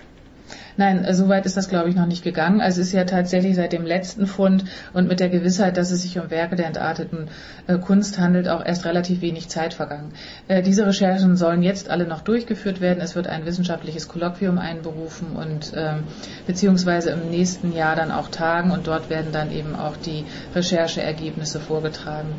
Nein, 0.80 1.06
so 1.14 1.28
weit 1.28 1.46
ist 1.46 1.58
das, 1.58 1.68
glaube 1.68 1.90
ich, 1.90 1.96
noch 1.98 2.06
nicht 2.06 2.24
gegangen. 2.24 2.62
Also 2.62 2.80
es 2.80 2.88
ist 2.88 2.94
ja 2.94 3.04
tatsächlich 3.04 3.58
seit 3.58 3.74
dem 3.74 3.86
letzten 3.86 4.28
Fund 4.28 4.64
und 4.94 5.10
mit 5.10 5.20
der 5.20 5.28
Gewissheit, 5.28 5.76
dass 5.76 5.92
es 5.92 6.04
sich 6.04 6.18
um 6.18 6.32
Werke 6.32 6.56
der 6.56 6.68
entarteten 6.68 7.28
äh, 7.68 7.78
Kunst 7.78 8.18
handelt, 8.18 8.48
auch 8.48 8.66
erst 8.66 8.86
relativ 8.86 9.20
wenig 9.20 9.50
Zeit 9.50 9.74
vergangen. 9.74 10.14
Äh, 10.48 10.62
diese 10.62 10.88
Recherchen 10.88 11.36
sollen 11.36 11.64
jetzt 11.64 11.90
alle 11.90 12.08
noch 12.08 12.22
durchgeführt 12.22 12.80
werden. 12.80 13.02
Es 13.02 13.14
wird 13.18 13.28
ein 13.28 13.46
wissenschaftliches 13.46 14.08
Kolloquium 14.08 14.58
einberufen 14.58 15.36
und 15.36 15.74
äh, 15.74 15.96
beziehungsweise 16.48 17.10
im 17.10 17.30
nächsten 17.30 17.74
Jahr 17.74 17.98
dann 17.98 18.14
auch 18.14 18.30
tagen 18.30 18.72
und 18.72 18.88
dort 18.88 19.10
werden 19.10 19.34
dann 19.34 19.52
eben 19.52 19.76
auch 19.76 19.98
die 19.98 20.24
Rechercheergebnisse 20.56 21.60
vorgetragen. 21.60 22.36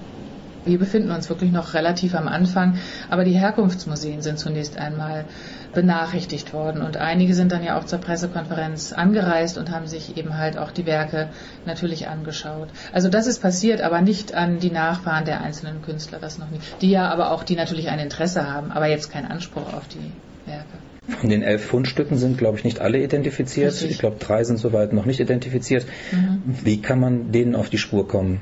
Wir 0.65 0.79
befinden 0.79 1.11
uns 1.11 1.29
wirklich 1.29 1.53
noch 1.53 1.75
relativ 1.75 2.15
am 2.15 2.29
Anfang, 2.29 2.79
aber 3.09 3.25
die 3.25 3.33
Herkunftsmuseen 3.33 4.23
sind 4.23 4.39
zunächst 4.39 4.79
einmal 4.79 5.25
benachrichtigt 5.73 6.53
worden 6.53 6.83
und 6.83 6.97
einige 6.97 7.35
sind 7.35 7.53
dann 7.53 7.63
ja 7.63 7.79
auch 7.79 7.85
zur 7.85 8.01
Pressekonferenz 8.01 8.93
angereist 8.93 9.57
und 9.57 9.71
haben 9.71 9.87
sich 9.87 10.17
eben 10.17 10.37
halt 10.37 10.59
auch 10.59 10.71
die 10.71 10.87
Werke 10.87 11.29
natürlich 11.65 12.09
angeschaut. 12.09 12.69
Also 12.93 13.09
das 13.09 13.27
ist 13.27 13.41
passiert, 13.41 13.81
aber 13.81 14.01
nicht 14.01 14.35
an 14.35 14.59
die 14.59 14.71
Nachfahren 14.71 15.25
der 15.25 15.41
einzelnen 15.41 15.83
Künstler, 15.83 16.19
das 16.21 16.39
noch 16.39 16.51
nicht. 16.51 16.63
Die 16.83 16.91
ja 16.91 17.09
aber 17.09 17.31
auch, 17.31 17.45
die 17.45 17.57
natürlich 17.57 17.89
ein 17.89 17.99
Interesse 17.99 18.53
haben, 18.53 18.73
aber 18.73 18.87
jetzt 18.87 19.11
keinen 19.11 19.31
Anspruch 19.31 19.73
auf 19.73 19.87
die 19.89 20.51
Werke. 20.51 20.67
Von 21.09 21.31
den 21.31 21.43
elf 21.43 21.65
Fundstücken 21.65 22.19
sind, 22.19 22.39
glaube 22.39 22.59
ich, 22.59 22.65
nicht 22.65 22.81
alle 22.81 23.03
identifiziert. 23.03 23.73
Richtig. 23.73 23.93
Ich 23.93 23.99
glaube, 23.99 24.17
drei 24.21 24.45
sind 24.45 24.59
soweit 24.59 24.93
noch 24.93 25.07
nicht 25.07 25.21
identifiziert. 25.21 25.87
Mhm. 26.13 26.43
Wie 26.45 26.81
kann 26.81 27.01
man 27.01 27.33
denen 27.33 27.55
auf 27.55 27.71
die 27.71 27.79
Spur 27.79 28.07
kommen? 28.07 28.41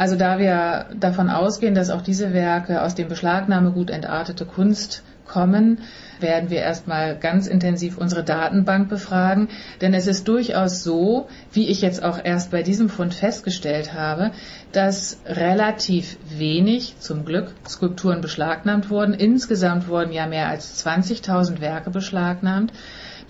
Also 0.00 0.16
da 0.16 0.38
wir 0.38 0.86
davon 0.98 1.28
ausgehen, 1.28 1.74
dass 1.74 1.90
auch 1.90 2.00
diese 2.00 2.32
Werke 2.32 2.80
aus 2.80 2.94
dem 2.94 3.08
Beschlagnahmegut 3.08 3.90
entartete 3.90 4.46
Kunst 4.46 5.02
kommen, 5.26 5.80
werden 6.20 6.48
wir 6.48 6.60
erstmal 6.60 7.18
ganz 7.18 7.46
intensiv 7.46 7.98
unsere 7.98 8.24
Datenbank 8.24 8.88
befragen. 8.88 9.50
Denn 9.82 9.92
es 9.92 10.06
ist 10.06 10.26
durchaus 10.26 10.82
so, 10.82 11.28
wie 11.52 11.68
ich 11.68 11.82
jetzt 11.82 12.02
auch 12.02 12.18
erst 12.24 12.50
bei 12.50 12.62
diesem 12.62 12.88
Fund 12.88 13.12
festgestellt 13.12 13.92
habe, 13.92 14.30
dass 14.72 15.20
relativ 15.26 16.16
wenig, 16.30 16.94
zum 16.98 17.26
Glück, 17.26 17.52
Skulpturen 17.68 18.22
beschlagnahmt 18.22 18.88
wurden. 18.88 19.12
Insgesamt 19.12 19.86
wurden 19.86 20.12
ja 20.12 20.26
mehr 20.26 20.48
als 20.48 20.82
20.000 20.82 21.60
Werke 21.60 21.90
beschlagnahmt. 21.90 22.72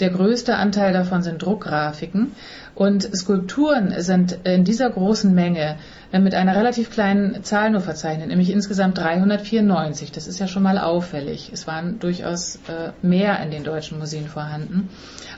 Der 0.01 0.11
größte 0.11 0.57
Anteil 0.57 0.93
davon 0.93 1.23
sind 1.23 1.43
Druckgrafiken. 1.43 2.33
Und 2.75 3.03
Skulpturen 3.15 3.93
sind 3.99 4.39
in 4.45 4.65
dieser 4.65 4.89
großen 4.89 5.35
Menge 5.35 5.77
äh, 6.13 6.19
mit 6.19 6.35
einer 6.35 6.57
relativ 6.57 6.91
kleinen 6.91 7.45
Zahl 7.45 7.71
nur 7.71 7.83
verzeichnet, 7.83 8.29
nämlich 8.29 8.51
insgesamt 8.51 8.97
394. 8.97 10.13
Das 10.13 10.27
ist 10.27 10.39
ja 10.39 10.47
schon 10.47 10.63
mal 10.63 10.79
auffällig. 10.79 11.51
Es 11.53 11.67
waren 11.67 11.99
durchaus 11.99 12.57
äh, 12.69 12.93
mehr 13.03 13.39
in 13.41 13.51
den 13.51 13.65
deutschen 13.65 13.99
Museen 13.99 14.29
vorhanden. 14.29 14.89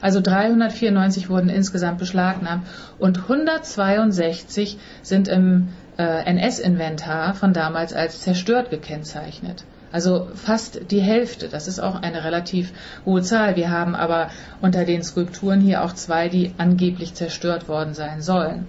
Also 0.00 0.20
394 0.20 1.28
wurden 1.28 1.48
insgesamt 1.48 1.98
beschlagnahmt 1.98 2.66
und 3.00 3.18
162 3.18 4.78
sind 5.02 5.26
im 5.26 5.70
äh, 5.98 6.24
NS-Inventar 6.24 7.34
von 7.34 7.52
damals 7.52 7.92
als 7.92 8.20
zerstört 8.20 8.70
gekennzeichnet. 8.70 9.64
Also 9.92 10.28
fast 10.34 10.90
die 10.90 11.00
Hälfte. 11.00 11.48
Das 11.48 11.68
ist 11.68 11.78
auch 11.78 11.96
eine 11.96 12.24
relativ 12.24 12.72
hohe 13.04 13.22
Zahl. 13.22 13.56
Wir 13.56 13.70
haben 13.70 13.94
aber 13.94 14.30
unter 14.60 14.84
den 14.84 15.02
Skulpturen 15.02 15.60
hier 15.60 15.84
auch 15.84 15.92
zwei, 15.92 16.28
die 16.28 16.52
angeblich 16.58 17.14
zerstört 17.14 17.68
worden 17.68 17.94
sein 17.94 18.22
sollen. 18.22 18.66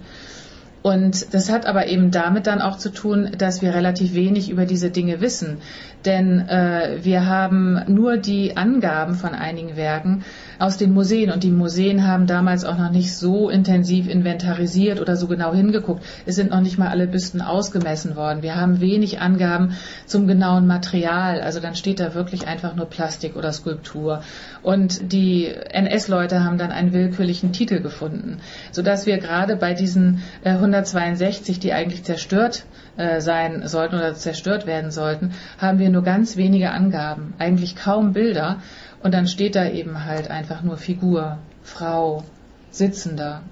Und 0.86 1.32
das 1.32 1.50
hat 1.50 1.64
aber 1.64 1.86
eben 1.86 2.10
damit 2.10 2.46
dann 2.46 2.60
auch 2.60 2.76
zu 2.76 2.90
tun, 2.90 3.30
dass 3.38 3.62
wir 3.62 3.72
relativ 3.72 4.12
wenig 4.12 4.50
über 4.50 4.66
diese 4.66 4.90
Dinge 4.90 5.22
wissen. 5.22 5.62
Denn 6.04 6.46
äh, 6.46 6.98
wir 7.00 7.24
haben 7.24 7.80
nur 7.88 8.18
die 8.18 8.58
Angaben 8.58 9.14
von 9.14 9.30
einigen 9.30 9.76
Werken 9.76 10.24
aus 10.58 10.76
den 10.76 10.92
Museen. 10.92 11.30
Und 11.30 11.42
die 11.42 11.50
Museen 11.50 12.06
haben 12.06 12.26
damals 12.26 12.66
auch 12.66 12.76
noch 12.76 12.90
nicht 12.90 13.16
so 13.16 13.48
intensiv 13.48 14.08
inventarisiert 14.08 15.00
oder 15.00 15.16
so 15.16 15.26
genau 15.26 15.54
hingeguckt. 15.54 16.04
Es 16.26 16.34
sind 16.34 16.50
noch 16.50 16.60
nicht 16.60 16.76
mal 16.76 16.88
alle 16.88 17.06
Büsten 17.06 17.40
ausgemessen 17.40 18.14
worden. 18.14 18.42
Wir 18.42 18.56
haben 18.56 18.82
wenig 18.82 19.20
Angaben 19.20 19.76
zum 20.04 20.26
genauen 20.26 20.66
Material. 20.66 21.40
Also 21.40 21.60
dann 21.60 21.76
steht 21.76 21.98
da 21.98 22.14
wirklich 22.14 22.46
einfach 22.46 22.74
nur 22.74 22.90
Plastik 22.90 23.36
oder 23.36 23.52
Skulptur. 23.52 24.20
Und 24.62 25.12
die 25.12 25.46
NS-Leute 25.46 26.44
haben 26.44 26.58
dann 26.58 26.72
einen 26.72 26.92
willkürlichen 26.92 27.52
Titel 27.52 27.80
gefunden, 27.80 28.38
sodass 28.70 29.06
wir 29.06 29.16
gerade 29.16 29.56
bei 29.56 29.72
diesen 29.72 30.22
äh, 30.42 30.52
162, 30.74 31.60
die 31.60 31.72
eigentlich 31.72 32.04
zerstört 32.04 32.64
äh, 32.96 33.20
sein 33.20 33.66
sollten 33.66 33.96
oder 33.96 34.14
zerstört 34.14 34.66
werden 34.66 34.90
sollten, 34.90 35.32
haben 35.58 35.78
wir 35.78 35.90
nur 35.90 36.02
ganz 36.02 36.36
wenige 36.36 36.70
Angaben, 36.70 37.34
eigentlich 37.38 37.76
kaum 37.76 38.12
Bilder. 38.12 38.60
Und 39.02 39.12
dann 39.12 39.26
steht 39.26 39.54
da 39.54 39.68
eben 39.68 40.04
halt 40.04 40.30
einfach 40.30 40.62
nur 40.62 40.76
Figur, 40.76 41.38
Frau, 41.62 42.24
Sitzender. 42.70 43.42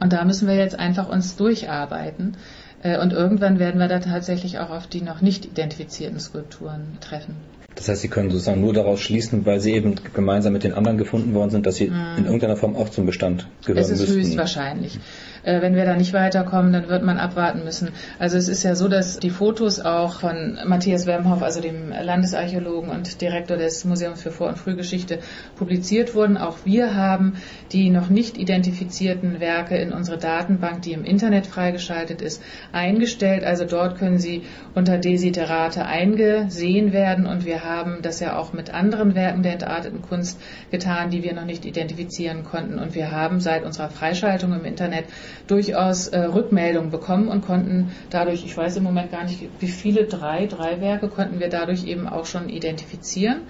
Und 0.00 0.12
da 0.12 0.24
müssen 0.24 0.48
wir 0.48 0.56
jetzt 0.56 0.78
einfach 0.78 1.08
uns 1.08 1.36
durcharbeiten. 1.36 2.36
Äh, 2.82 2.98
und 2.98 3.12
irgendwann 3.12 3.58
werden 3.58 3.80
wir 3.80 3.88
da 3.88 4.00
tatsächlich 4.00 4.58
auch 4.58 4.70
auf 4.70 4.86
die 4.86 5.00
noch 5.00 5.20
nicht 5.20 5.44
identifizierten 5.44 6.20
Skulpturen 6.20 6.98
treffen. 7.00 7.36
Das 7.74 7.88
heißt, 7.88 8.02
Sie 8.02 8.08
können 8.08 8.30
sozusagen 8.30 8.60
nur 8.60 8.74
daraus 8.74 9.00
schließen, 9.00 9.46
weil 9.46 9.60
sie 9.60 9.72
eben 9.72 9.94
gemeinsam 10.12 10.52
mit 10.52 10.62
den 10.62 10.74
anderen 10.74 10.98
gefunden 10.98 11.32
worden 11.32 11.50
sind, 11.50 11.64
dass 11.64 11.76
sie 11.76 11.86
hm. 11.86 12.18
in 12.18 12.24
irgendeiner 12.26 12.56
Form 12.56 12.76
auch 12.76 12.90
zum 12.90 13.06
Bestand 13.06 13.46
gehören 13.64 13.78
müssen. 13.78 13.94
Es 13.94 14.00
ist 14.00 14.08
müssten. 14.08 14.22
höchstwahrscheinlich. 14.24 14.98
Äh, 15.44 15.60
wenn 15.60 15.74
wir 15.74 15.84
da 15.84 15.96
nicht 15.96 16.12
weiterkommen, 16.12 16.72
dann 16.72 16.88
wird 16.88 17.02
man 17.02 17.18
abwarten 17.18 17.64
müssen. 17.64 17.90
Also 18.18 18.36
es 18.36 18.48
ist 18.48 18.62
ja 18.62 18.74
so, 18.74 18.88
dass 18.88 19.18
die 19.18 19.30
Fotos 19.30 19.80
auch 19.80 20.20
von 20.20 20.58
Matthias 20.66 21.06
Wemhoff, 21.06 21.42
also 21.42 21.60
dem 21.60 21.90
Landesarchäologen 21.90 22.90
und 22.90 23.20
Direktor 23.20 23.56
des 23.56 23.84
Museums 23.84 24.22
für 24.22 24.30
Vor- 24.30 24.48
und 24.48 24.58
Frühgeschichte, 24.58 25.18
publiziert 25.56 26.14
wurden. 26.14 26.36
Auch 26.36 26.58
wir 26.64 26.94
haben 26.94 27.34
die 27.72 27.90
noch 27.90 28.08
nicht 28.08 28.38
identifizierten 28.38 29.40
Werke 29.40 29.76
in 29.76 29.92
unsere 29.92 30.18
Datenbank, 30.18 30.82
die 30.82 30.92
im 30.92 31.04
Internet 31.04 31.46
freigeschaltet 31.46 32.22
ist, 32.22 32.42
eingestellt. 32.72 33.44
Also 33.44 33.64
dort 33.64 33.98
können 33.98 34.18
sie 34.18 34.42
unter 34.74 34.98
Desiderate 34.98 35.86
eingesehen 35.86 36.92
werden 36.92 37.26
und 37.26 37.44
wir 37.44 37.64
haben 37.64 37.98
das 38.02 38.20
ja 38.20 38.36
auch 38.36 38.52
mit 38.52 38.72
anderen 38.72 39.14
Werken 39.14 39.42
der 39.42 39.54
entarteten 39.54 40.02
Kunst 40.02 40.40
getan, 40.70 41.10
die 41.10 41.22
wir 41.22 41.34
noch 41.34 41.44
nicht 41.44 41.64
identifizieren 41.64 42.44
konnten. 42.44 42.78
Und 42.78 42.94
wir 42.94 43.10
haben 43.10 43.40
seit 43.40 43.64
unserer 43.64 43.88
Freischaltung 43.88 44.52
im 44.52 44.64
Internet 44.64 45.04
durchaus 45.46 46.08
äh, 46.08 46.18
Rückmeldungen 46.20 46.90
bekommen 46.90 47.28
und 47.28 47.44
konnten 47.44 47.90
dadurch, 48.10 48.44
ich 48.44 48.56
weiß 48.56 48.76
im 48.76 48.84
Moment 48.84 49.10
gar 49.10 49.24
nicht, 49.24 49.48
wie 49.60 49.68
viele, 49.68 50.04
drei, 50.04 50.46
drei 50.46 50.80
Werke 50.80 51.08
konnten 51.08 51.40
wir 51.40 51.48
dadurch 51.48 51.84
eben 51.84 52.08
auch 52.08 52.26
schon 52.26 52.48
identifizieren. 52.48 53.42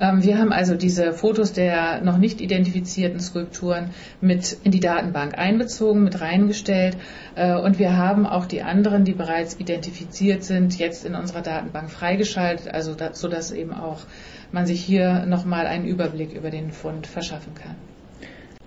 Ähm, 0.00 0.22
wir 0.22 0.38
haben 0.38 0.52
also 0.52 0.74
diese 0.74 1.12
Fotos 1.12 1.52
der 1.52 2.00
noch 2.02 2.18
nicht 2.18 2.40
identifizierten 2.40 3.20
Skulpturen 3.20 3.90
mit 4.20 4.56
in 4.62 4.70
die 4.70 4.80
Datenbank 4.80 5.36
einbezogen, 5.38 6.04
mit 6.04 6.20
reingestellt 6.20 6.96
äh, 7.34 7.54
und 7.54 7.78
wir 7.78 7.96
haben 7.96 8.26
auch 8.26 8.46
die 8.46 8.62
anderen, 8.62 9.04
die 9.04 9.14
bereits 9.14 9.58
identifiziert 9.58 10.44
sind, 10.44 10.78
jetzt 10.78 11.04
in 11.04 11.14
unserer 11.14 11.42
Datenbank 11.42 11.90
freigeschaltet, 11.90 12.72
also 12.72 12.94
da, 12.94 13.14
so 13.14 13.28
dass 13.28 13.50
eben 13.50 13.72
auch 13.72 14.00
man 14.52 14.66
sich 14.66 14.80
hier 14.80 15.26
nochmal 15.26 15.66
einen 15.66 15.86
Überblick 15.86 16.32
über 16.32 16.50
den 16.50 16.72
Fund 16.72 17.06
verschaffen 17.06 17.54
kann. 17.54 17.76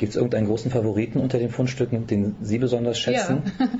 Gibt 0.01 0.13
es 0.13 0.15
irgendeinen 0.15 0.47
großen 0.47 0.71
Favoriten 0.71 1.19
unter 1.19 1.37
den 1.37 1.51
Fundstücken, 1.51 2.07
den 2.07 2.35
Sie 2.41 2.57
besonders 2.57 2.97
schätzen? 2.97 3.43
Ja. 3.59 3.67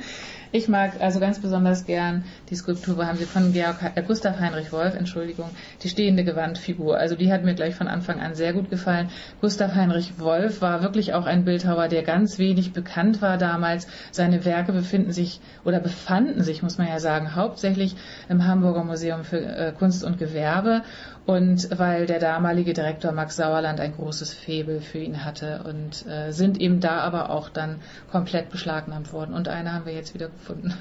Ich 0.54 0.68
mag 0.68 1.00
also 1.00 1.22
ganz 1.22 1.40
besonders 1.40 1.86
gern 1.86 2.26
die 2.50 2.56
Skulptur, 2.56 2.98
wo 2.98 3.06
haben 3.06 3.18
Sie 3.18 3.24
von 3.24 3.54
Georg, 3.54 3.78
äh, 3.96 4.04
Gustav 4.04 4.38
Heinrich 4.42 4.74
Wolf, 4.74 4.96
Entschuldigung, 4.96 5.50
die 5.82 5.88
stehende 5.88 6.26
Gewandfigur. 6.26 6.98
Also 6.98 7.16
die 7.16 7.32
hat 7.32 7.46
mir 7.46 7.56
gleich 7.56 7.74
von 7.74 7.88
Anfang 7.88 8.20
an 8.20 8.36
sehr 8.36 8.52
gut 8.52 8.70
gefallen. 8.70 9.08
Gustav 9.40 9.76
Heinrich 9.76 10.20
Wolf 10.20 10.62
war 10.62 10.84
wirklich 10.84 11.14
auch 11.14 11.26
ein 11.26 11.46
Bildhauer, 11.46 11.88
der 11.88 12.04
ganz 12.04 12.38
wenig 12.38 12.74
bekannt 12.74 13.22
war 13.22 13.38
damals. 13.38 13.88
Seine 14.12 14.44
Werke 14.44 14.74
befinden 14.74 15.14
sich 15.14 15.40
oder 15.64 15.80
befanden 15.80 16.44
sich, 16.44 16.62
muss 16.62 16.78
man 16.78 16.90
ja 16.90 17.00
sagen, 17.00 17.34
hauptsächlich 17.34 17.96
im 18.28 18.46
Hamburger 18.46 18.84
Museum 18.84 19.24
für 19.24 19.40
äh, 19.40 19.72
Kunst 19.72 20.04
und 20.04 20.18
Gewerbe 20.18 20.82
und 21.26 21.70
weil 21.78 22.08
der 22.08 22.20
damalige 22.20 22.74
Direktor 22.74 23.12
Max 23.12 23.36
Sauerland 23.36 23.80
ein 23.80 23.94
großes 23.94 24.34
Febel 24.34 24.82
für 24.82 24.98
ihn 24.98 25.24
hatte 25.24 25.64
und 25.64 26.06
äh, 26.12 26.32
sind 26.34 26.60
eben 26.60 26.80
da 26.82 27.00
aber 27.00 27.30
auch 27.30 27.50
dann 27.50 27.80
komplett 28.12 28.50
beschlagnahmt 28.50 29.14
worden. 29.14 29.34
Und 29.34 29.48
eine 29.48 29.74
haben 29.74 29.86
wir 29.86 29.94
jetzt 29.94 30.14
wieder 30.14 30.28
gefunden. 30.28 30.74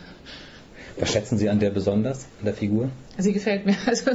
Was 0.99 1.13
schätzen 1.13 1.39
Sie 1.39 1.49
an 1.49 1.61
der 1.61 1.71
besonders, 1.71 2.27
an 2.41 2.45
der 2.47 2.55
Figur? 2.55 2.91
Sie 3.19 3.33
gefällt 3.33 3.67
mir. 3.67 3.77
Also 3.87 4.13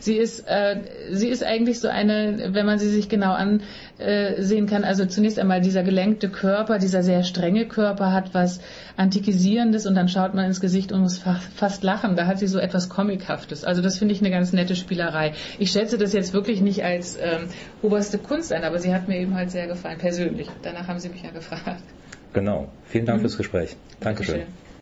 sie 0.00 0.16
ist, 0.16 0.44
äh, 0.46 0.76
sie 1.10 1.28
ist 1.28 1.44
eigentlich 1.44 1.80
so 1.80 1.88
eine, 1.88 2.50
wenn 2.52 2.66
man 2.66 2.78
sie 2.78 2.88
sich 2.88 3.08
genau 3.08 3.32
ansehen 3.32 4.66
kann. 4.66 4.84
Also 4.84 5.06
zunächst 5.06 5.38
einmal 5.38 5.60
dieser 5.60 5.82
gelenkte 5.82 6.28
Körper, 6.28 6.78
dieser 6.78 7.02
sehr 7.02 7.24
strenge 7.24 7.66
Körper 7.66 8.12
hat 8.12 8.34
was 8.34 8.60
Antikisierendes 8.96 9.86
und 9.86 9.94
dann 9.94 10.08
schaut 10.08 10.34
man 10.34 10.46
ins 10.46 10.60
Gesicht 10.60 10.92
und 10.92 11.00
muss 11.00 11.20
fast 11.56 11.82
lachen. 11.82 12.16
Da 12.16 12.26
hat 12.26 12.38
sie 12.38 12.46
so 12.46 12.58
etwas 12.58 12.88
Comichaftes. 12.88 13.64
Also 13.64 13.82
das 13.82 13.98
finde 13.98 14.14
ich 14.14 14.20
eine 14.20 14.30
ganz 14.30 14.52
nette 14.52 14.76
Spielerei. 14.76 15.34
Ich 15.58 15.70
schätze 15.70 15.98
das 15.98 16.12
jetzt 16.12 16.32
wirklich 16.32 16.60
nicht 16.60 16.84
als 16.84 17.16
ähm, 17.16 17.48
oberste 17.82 18.18
Kunst 18.18 18.52
ein, 18.52 18.64
aber 18.64 18.78
sie 18.78 18.94
hat 18.94 19.08
mir 19.08 19.18
eben 19.18 19.34
halt 19.34 19.50
sehr 19.50 19.66
gefallen, 19.66 19.98
persönlich. 19.98 20.48
Danach 20.62 20.88
haben 20.88 21.00
Sie 21.00 21.08
mich 21.08 21.22
ja 21.22 21.30
gefragt. 21.30 21.82
Genau. 22.32 22.68
Vielen 22.86 23.06
Dank 23.06 23.18
mhm. 23.18 23.22
fürs 23.22 23.36
Gespräch. 23.36 23.76
Dankeschön. 24.00 24.40
Dankeschön. 24.40 24.67